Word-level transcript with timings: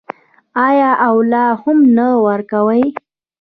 آیا 0.67 0.91
او 1.07 1.15
لا 1.31 1.45
هم 1.61 1.77
نه 1.95 2.07
ورکوي؟ 2.27 2.85